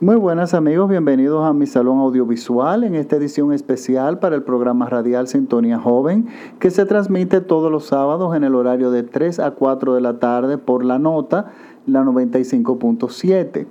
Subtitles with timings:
[0.00, 4.88] Muy buenas amigos, bienvenidos a mi salón audiovisual en esta edición especial para el programa
[4.88, 6.28] radial Sintonía Joven
[6.60, 10.20] que se transmite todos los sábados en el horario de 3 a 4 de la
[10.20, 11.50] tarde por la nota,
[11.84, 13.66] la 95.7.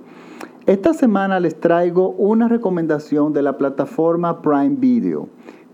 [0.66, 5.30] Esta semana les traigo una recomendación de la plataforma Prime Video.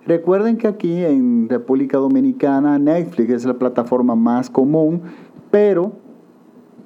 [0.06, 5.02] Recuerden que aquí en República Dominicana Netflix es la plataforma más común,
[5.50, 6.03] pero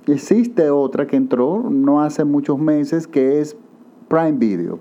[0.08, 3.56] Existe otra que entró no hace muchos meses que es
[4.08, 4.78] Prime Video.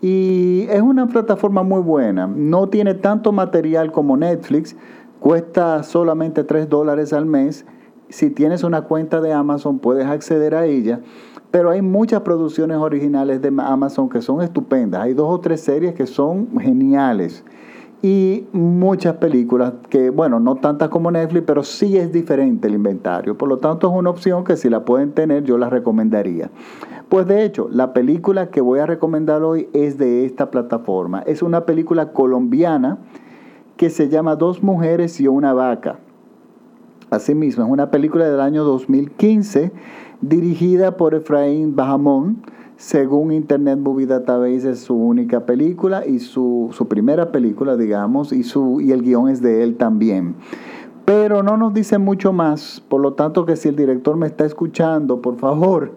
[0.00, 2.28] Y es una plataforma muy buena.
[2.28, 4.76] No tiene tanto material como Netflix.
[5.18, 7.66] Cuesta solamente 3 dólares al mes.
[8.08, 11.00] Si tienes una cuenta de Amazon puedes acceder a ella.
[11.50, 15.02] Pero hay muchas producciones originales de Amazon que son estupendas.
[15.02, 17.44] Hay dos o tres series que son geniales
[18.02, 23.36] y muchas películas que, bueno, no tantas como Netflix, pero sí es diferente el inventario.
[23.36, 26.50] Por lo tanto, es una opción que si la pueden tener, yo la recomendaría.
[27.08, 31.20] Pues de hecho, la película que voy a recomendar hoy es de esta plataforma.
[31.20, 32.98] Es una película colombiana
[33.76, 35.98] que se llama Dos mujeres y una vaca.
[37.10, 39.70] Asimismo, es una película del año 2015
[40.20, 42.42] dirigida por Efraín Bajamón
[42.76, 48.80] según Internet Movie Database es su única película y su, primera película, digamos, y, su,
[48.80, 50.34] y el guion es de él también.
[51.06, 54.44] Pero no nos dice mucho más, por lo tanto que si el director me está
[54.44, 55.92] escuchando, por favor,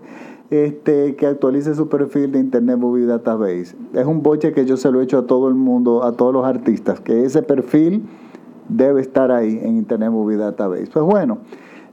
[0.51, 3.75] este, que actualice su perfil de Internet Movie Database.
[3.93, 6.33] Es un boche que yo se lo he hecho a todo el mundo, a todos
[6.33, 8.03] los artistas, que ese perfil
[8.69, 10.87] debe estar ahí en Internet Movie Database.
[10.93, 11.39] Pues bueno,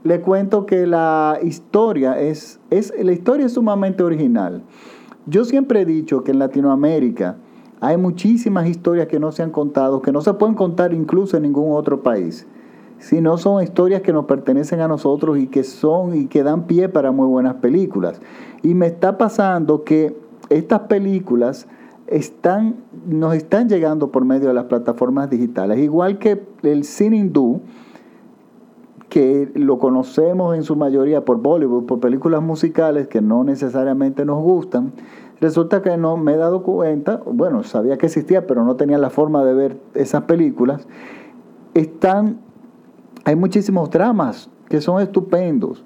[0.07, 4.63] le cuento que la historia es, es, la historia es sumamente original.
[5.25, 7.35] Yo siempre he dicho que en Latinoamérica
[7.81, 11.43] hay muchísimas historias que no se han contado, que no se pueden contar incluso en
[11.43, 12.47] ningún otro país,
[12.99, 16.87] sino son historias que nos pertenecen a nosotros y que son y que dan pie
[16.87, 18.21] para muy buenas películas.
[18.63, 20.15] Y me está pasando que
[20.49, 21.67] estas películas
[22.07, 27.59] están, nos están llegando por medio de las plataformas digitales, igual que el cine hindú
[29.09, 34.41] que lo conocemos en su mayoría por Bollywood, por películas musicales que no necesariamente nos
[34.41, 34.91] gustan,
[35.39, 39.09] resulta que no me he dado cuenta, bueno, sabía que existía, pero no tenía la
[39.09, 40.87] forma de ver esas películas.
[41.73, 42.39] Están,
[43.23, 45.83] hay muchísimos dramas que son estupendos.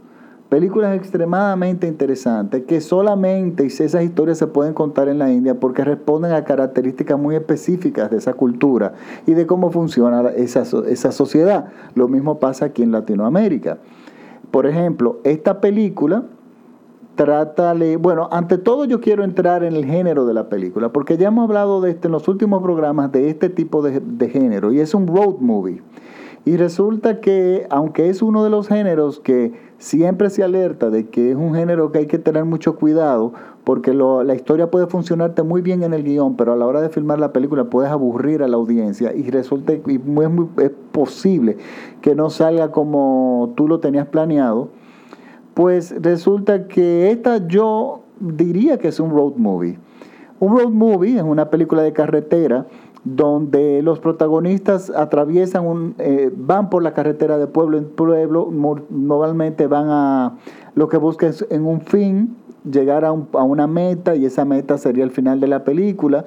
[0.52, 6.34] Películas extremadamente interesantes que solamente esas historias se pueden contar en la India porque responden
[6.34, 8.96] a características muy específicas de esa cultura
[9.26, 11.70] y de cómo funciona esa, esa sociedad.
[11.96, 13.78] Lo mismo pasa aquí en Latinoamérica.
[14.52, 16.26] Por ejemplo, esta película
[17.16, 21.30] trata, bueno, ante todo yo quiero entrar en el género de la película, porque ya
[21.30, 24.82] hemos hablado de este, en los últimos programas de este tipo de, de género, y
[24.82, 25.82] es un road movie.
[26.44, 31.32] Y resulta que, aunque es uno de los géneros que siempre se alerta de que
[31.32, 35.62] es un género que hay que tener mucho cuidado, porque la historia puede funcionarte muy
[35.62, 38.48] bien en el guion, pero a la hora de filmar la película puedes aburrir a
[38.48, 41.58] la audiencia y resulta y es, es posible
[42.02, 44.70] que no salga como tú lo tenías planeado.
[45.54, 49.78] Pues resulta que esta yo diría que es un road movie.
[50.40, 52.66] Un road movie es una película de carretera
[53.04, 58.50] donde los protagonistas atraviesan un, eh, van por la carretera de pueblo en pueblo,
[58.90, 60.38] normalmente van a
[60.76, 62.38] lo que buscan es en un fin,
[62.70, 66.26] llegar a, una meta y esa meta sería el final de la película.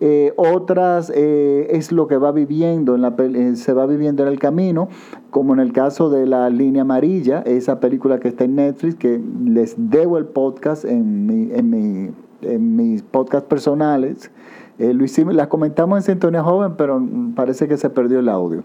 [0.00, 3.16] Eh, otras eh, es lo que va viviendo en la,
[3.54, 4.88] se va viviendo en el camino,
[5.30, 9.20] como en el caso de la línea amarilla, esa película que está en Netflix, que
[9.44, 12.10] les debo el podcast en, mi, en, mi,
[12.42, 14.30] en mis podcasts personales,
[14.78, 14.94] eh,
[15.32, 17.02] las comentamos en Sintonía Joven, pero
[17.34, 18.62] parece que se perdió el audio.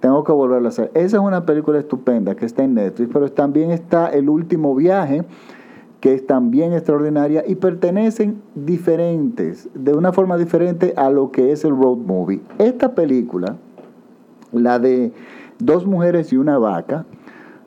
[0.00, 0.90] Tengo que volverlo a hacer.
[0.94, 5.24] Esa es una película estupenda que está en Netflix, pero también está El último viaje,
[6.00, 11.64] que es también extraordinaria y pertenecen diferentes, de una forma diferente a lo que es
[11.64, 12.42] el road movie.
[12.58, 13.56] Esta película,
[14.52, 15.12] la de
[15.58, 17.06] dos mujeres y una vaca,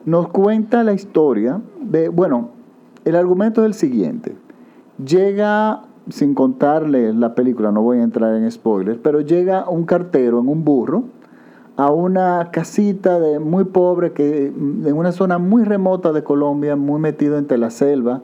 [0.04, 2.50] nos cuenta la historia de, bueno,
[3.04, 4.36] el argumento es el siguiente.
[5.04, 10.40] Llega sin contarle la película, no voy a entrar en spoilers, pero llega un cartero
[10.40, 11.04] en un burro
[11.76, 17.00] a una casita de muy pobre que en una zona muy remota de Colombia, muy
[17.00, 18.22] metido entre la selva,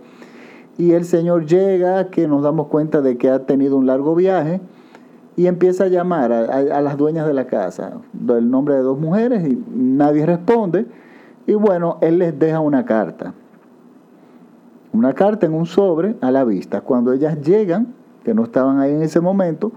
[0.76, 4.60] y el señor llega, que nos damos cuenta de que ha tenido un largo viaje,
[5.36, 7.98] y empieza a llamar a, las dueñas de la casa,
[8.28, 10.86] el nombre de dos mujeres, y nadie responde,
[11.46, 13.34] y bueno, él les deja una carta
[14.94, 16.80] una carta en un sobre a la vista.
[16.80, 19.72] Cuando ellas llegan, que no estaban ahí en ese momento,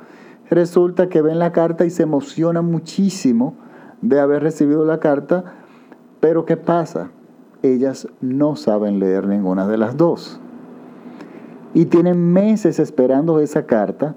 [0.50, 3.56] resulta que ven la carta y se emocionan muchísimo
[4.02, 5.44] de haber recibido la carta,
[6.20, 7.10] pero ¿qué pasa?
[7.64, 10.40] Ellas no saben leer ninguna de las dos.
[11.74, 14.16] y tienen meses esperando esa carta,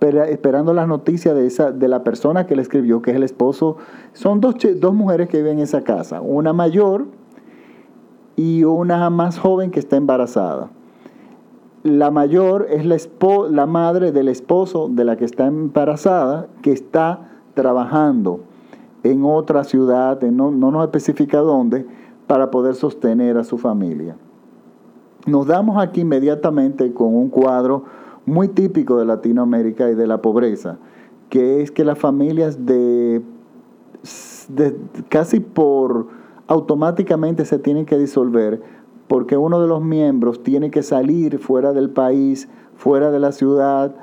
[0.00, 3.76] esperando las noticias de, esa, de la persona que le escribió, que es el esposo.
[4.12, 7.06] Son dos, dos mujeres que viven en esa casa, una mayor
[8.36, 10.70] y una más joven que está embarazada.
[11.82, 12.96] La mayor es la,
[13.50, 18.40] la madre del esposo de la que está embarazada, que está trabajando
[19.02, 21.86] en otra ciudad, no, no nos especifica dónde,
[22.26, 24.16] para poder sostener a su familia.
[25.26, 27.84] Nos damos aquí inmediatamente con un cuadro
[28.26, 30.78] muy típico de Latinoamérica y de la pobreza,
[31.28, 33.22] que es que las familias de,
[34.48, 34.76] de
[35.08, 36.06] casi por
[36.46, 38.60] automáticamente se tienen que disolver
[39.08, 43.94] porque uno de los miembros tiene que salir fuera del país, fuera de la ciudad,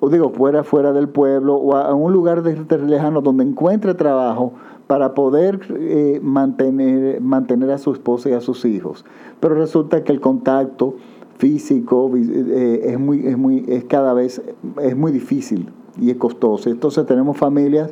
[0.00, 4.52] o digo, fuera, fuera del pueblo, o a, un lugar lejano donde encuentre trabajo
[4.88, 9.04] para poder eh, mantener, mantener a su esposa y a sus hijos.
[9.40, 10.96] Pero resulta que el contacto
[11.38, 14.42] físico eh, es, muy, es, muy, es cada vez
[14.80, 16.68] es muy difícil y es costoso.
[16.68, 17.90] Entonces tenemos familias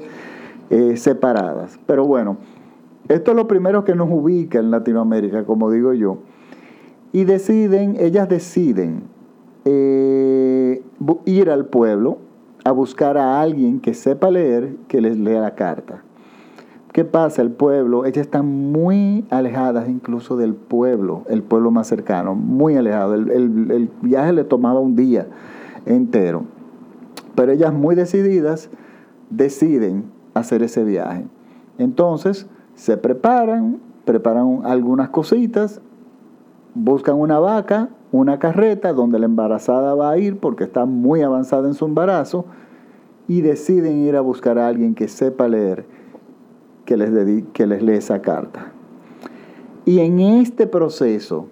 [0.69, 1.79] eh, separadas.
[1.87, 2.37] Pero bueno,
[3.09, 6.19] esto es lo primero que nos ubica en Latinoamérica, como digo yo.
[7.13, 9.03] Y deciden, ellas deciden
[11.25, 12.19] ir al pueblo
[12.65, 16.03] a buscar a alguien que sepa leer, que les lea la carta.
[16.93, 17.41] ¿Qué pasa?
[17.43, 23.15] El pueblo, ellas están muy alejadas incluso del pueblo, el pueblo más cercano, muy alejado.
[23.15, 25.29] El, viaje le tomaba un día
[25.87, 26.45] entero.
[27.37, 28.71] Pero ellas muy decididas
[29.31, 30.05] deciden
[30.35, 31.27] hacer ese viaje.
[31.79, 32.49] Entonces
[32.81, 35.83] se preparan, preparan algunas cositas,
[36.75, 41.69] buscan una vaca, una carreta donde la embarazada va a ir porque está muy avanzada
[41.69, 42.47] en su embarazo
[43.29, 45.85] y deciden ir a buscar a alguien que sepa leer
[46.87, 48.73] que les, que les lee esa carta.
[49.85, 51.49] Y en este proceso,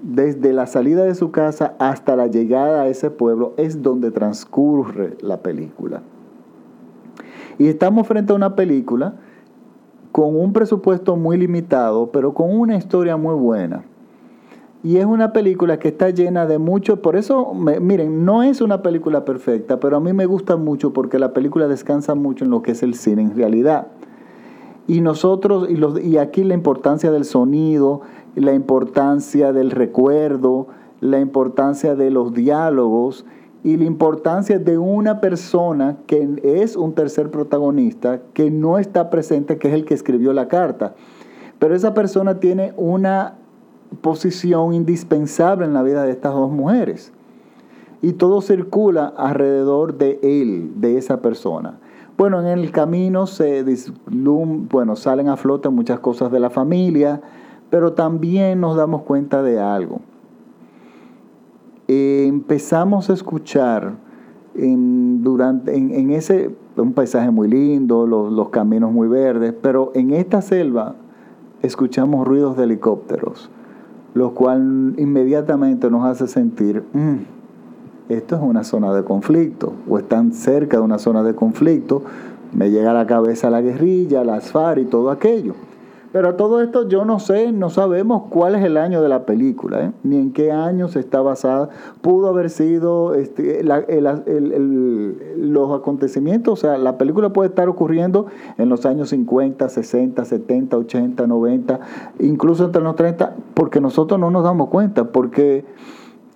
[0.00, 5.18] desde la salida de su casa hasta la llegada a ese pueblo, es donde transcurre
[5.20, 6.00] la película.
[7.58, 9.16] Y estamos frente a una película
[10.12, 13.84] con un presupuesto muy limitado, pero con una historia muy buena.
[14.84, 18.82] Y es una película que está llena de mucho, por eso, miren, no es una
[18.82, 22.62] película perfecta, pero a mí me gusta mucho porque la película descansa mucho en lo
[22.62, 23.86] que es el cine en realidad.
[24.88, 28.00] Y nosotros, y, los, y aquí la importancia del sonido,
[28.34, 30.66] la importancia del recuerdo,
[31.00, 33.24] la importancia de los diálogos
[33.64, 39.58] y la importancia de una persona que es un tercer protagonista, que no está presente,
[39.58, 40.94] que es el que escribió la carta.
[41.58, 43.34] Pero esa persona tiene una
[44.00, 47.12] posición indispensable en la vida de estas dos mujeres.
[48.00, 51.78] Y todo circula alrededor de él, de esa persona.
[52.18, 53.64] Bueno, en el camino se
[54.06, 57.20] bueno, salen a flote muchas cosas de la familia,
[57.70, 60.00] pero también nos damos cuenta de algo.
[61.88, 63.94] Empezamos a escuchar
[64.54, 70.42] en, durante, en, ese un paisaje muy lindo, los, caminos muy verdes, pero en esta
[70.42, 70.94] selva
[71.62, 73.50] escuchamos ruidos de helicópteros,
[74.14, 80.32] lo cual inmediatamente nos hace sentir, mm, esto es una zona de conflicto o están
[80.32, 82.02] cerca de una zona de conflicto,
[82.52, 85.54] me llega a la cabeza la guerrilla, las FARC y todo aquello.
[86.12, 89.86] Pero todo esto yo no sé, no sabemos cuál es el año de la película,
[89.86, 89.92] ¿eh?
[90.02, 91.70] ni en qué año se está basada.
[92.02, 93.64] Pudo haber sido este,
[95.36, 98.26] los acontecimientos, o sea, la película puede estar ocurriendo
[98.58, 101.80] en los años 50, 60, 70, 80, 90,
[102.20, 105.64] incluso entre los 30, porque nosotros no nos damos cuenta, porque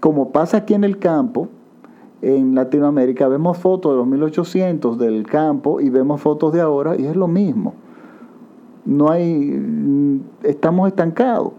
[0.00, 1.48] como pasa aquí en el campo,
[2.22, 7.04] en Latinoamérica vemos fotos de los 1800 del campo y vemos fotos de ahora y
[7.04, 7.74] es lo mismo.
[8.86, 11.52] No hay, estamos estancados.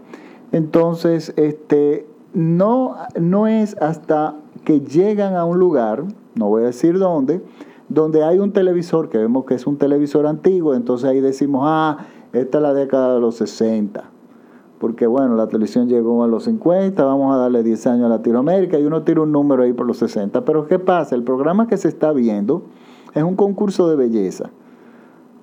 [0.50, 6.04] Entonces, este, no, no es hasta que llegan a un lugar,
[6.34, 7.42] no voy a decir dónde,
[7.88, 11.98] donde hay un televisor, que vemos que es un televisor antiguo, entonces ahí decimos, ah,
[12.32, 14.18] esta es la década de los 60
[14.78, 18.78] porque bueno, la televisión llegó a los 50, vamos a darle 10 años a Latinoamérica
[18.78, 20.44] y uno tira un número ahí por los 60.
[20.44, 21.14] Pero ¿qué pasa?
[21.14, 22.62] El programa que se está viendo
[23.14, 24.50] es un concurso de belleza.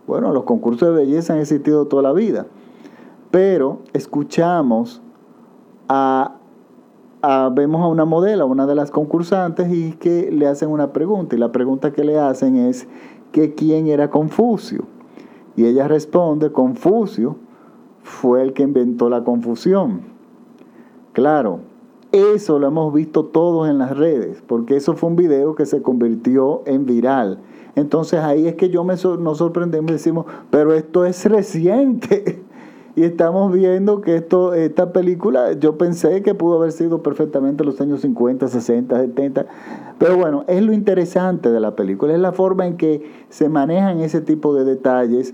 [0.08, 2.46] Bueno, los concursos de belleza han existido toda la vida,
[3.32, 5.02] pero escuchamos
[5.90, 6.36] a,
[7.54, 11.40] vemos a una modelo, una de las concursantes, y que le hacen una pregunta, y
[11.40, 12.88] la pregunta que le hacen es
[13.32, 14.86] que quién era Confucio.
[15.56, 17.38] Y ella responde, Confucio
[18.04, 20.02] fue el que inventó la confusión.
[21.14, 21.62] Claro,
[22.16, 25.82] eso lo hemos visto todos en las redes, porque eso fue un video que se
[25.82, 27.40] convirtió en viral.
[27.76, 32.42] Entonces ahí es que yo me nos sorprendemos y decimos, pero esto es reciente.
[32.96, 37.82] y estamos viendo que esto, esta película, yo pensé que pudo haber sido perfectamente los
[37.82, 39.46] años 50, 60, 70,
[40.00, 44.00] pero bueno, es lo interesante de la película, es la forma en que se manejan
[44.00, 45.34] ese tipo de detalles,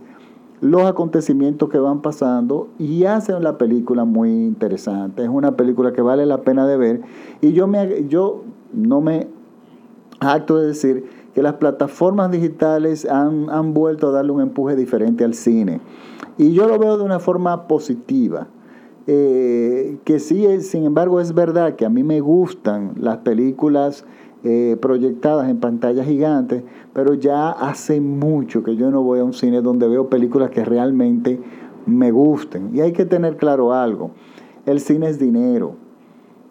[0.62, 5.24] los acontecimientos que van pasando y hacen la película muy interesante.
[5.24, 7.01] Es una película que vale la pena de ver
[7.41, 9.27] y yo, me, yo no me
[10.20, 15.24] acto de decir que las plataformas digitales han, han vuelto a darle un empuje diferente
[15.24, 15.82] al cine.
[16.38, 18.48] Y yo lo veo de una forma positiva.
[19.08, 24.06] Eh, que sí, sin embargo, es verdad que a mí me gustan las películas
[24.43, 29.33] eh, proyectadas en pantallas gigantes, pero ya hace mucho que yo no voy a un
[29.33, 31.39] cine donde veo películas que realmente
[31.86, 32.71] me gusten.
[32.74, 34.12] Y hay que tener claro algo,
[34.65, 35.75] el cine es dinero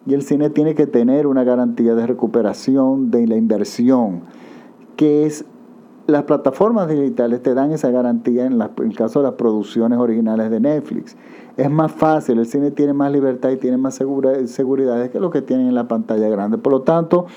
[0.05, 4.21] y el cine tiene que tener una garantía de recuperación de la inversión,
[4.95, 5.45] que es
[6.07, 10.59] las plataformas digitales te dan esa garantía en, el caso de las producciones originales de
[10.59, 11.15] Netflix.
[11.57, 15.41] Es más fácil, el cine tiene más libertad y tiene más seguridad que lo que
[15.41, 16.57] tienen en la pantalla grande.
[16.57, 17.27] Por lo tanto,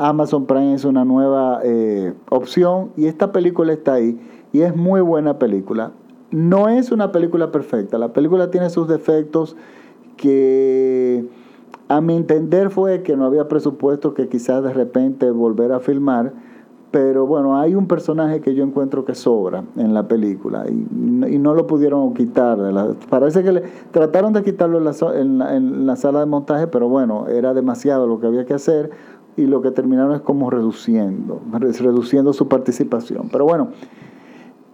[0.00, 4.18] Amazon Prime es una nueva eh, opción y esta película está ahí
[4.50, 5.92] y es muy buena película.
[6.30, 9.56] No es una película perfecta, la película tiene sus defectos
[10.16, 11.26] que
[11.88, 16.32] a mi entender fue que no había presupuesto que quizás de repente volver a filmar
[16.90, 21.54] pero bueno, hay un personaje que yo encuentro que sobra en la película y, no
[21.54, 22.58] lo pudieron quitar.
[23.08, 24.84] parece que le, trataron de quitarlo en
[25.38, 28.90] la, en, la, sala de montaje, pero bueno, era demasiado lo que había que hacer
[29.36, 33.28] y lo que terminaron es como reduciendo, reduciendo su participación.
[33.30, 33.68] Pero bueno,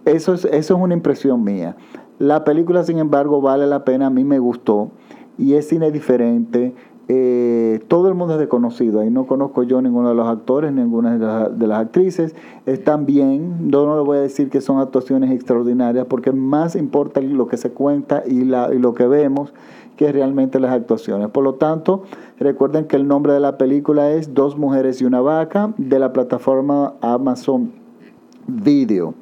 [0.05, 1.75] eso es, eso es una impresión mía.
[2.19, 4.91] La película, sin embargo, vale la pena, a mí me gustó
[5.37, 6.73] y es cine diferente
[7.09, 11.47] eh, todo el mundo es desconocido, ahí no conozco yo ninguno de los actores, ninguna
[11.49, 12.35] de las, actrices,
[12.65, 17.21] están bien, yo no le voy a decir que son actuaciones extraordinarias, porque más importa
[17.21, 19.53] lo que se cuenta y, la, y lo que vemos
[19.97, 21.29] que realmente las actuaciones.
[21.29, 22.03] Por lo tanto,
[22.39, 26.13] recuerden que el nombre de la película es Dos mujeres y una vaca de la
[26.13, 27.71] plataforma Amazon
[28.47, 29.13] Video.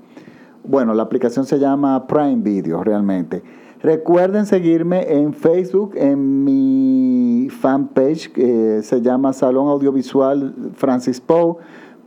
[0.63, 3.41] Bueno, la aplicación se llama Prime Video realmente.
[3.81, 11.57] Recuerden seguirme en Facebook, en mi fanpage que se llama Salón Audiovisual Francis Poe.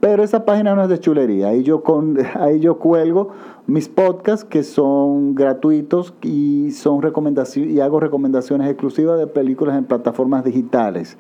[0.01, 1.49] Pero esa página no es de chulería.
[1.49, 3.31] Ahí yo, con, ahí yo cuelgo
[3.69, 9.85] mis podcasts que son gratuitos y, son recomendaciones, y hago recomendaciones exclusivas de películas en
[9.85, 11.19] plataformas digitales.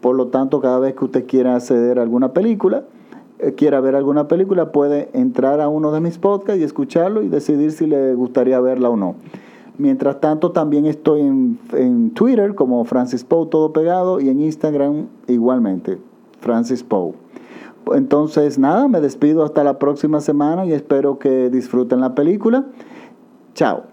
[0.00, 2.84] Por lo tanto, cada vez que usted quiera acceder a alguna película,
[3.38, 7.28] eh, quiera ver alguna película, puede entrar a uno de mis podcasts y escucharlo y
[7.28, 9.16] decidir si le gustaría verla o no.
[9.76, 15.98] Mientras tanto, también estoy en, Twitter como Francis Poe, todo pegado, y en Instagram igualmente,
[16.40, 17.12] Francis Poe.
[17.94, 22.66] Entonces, nada, me despido hasta la próxima semana y espero que disfruten la película.
[23.54, 23.89] Chao.